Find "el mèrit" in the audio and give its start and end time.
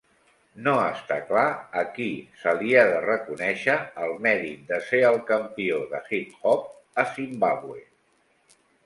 4.05-4.63